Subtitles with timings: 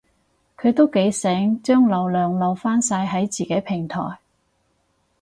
[0.57, 4.17] 佢都幾醒，將流量留返晒喺自己平台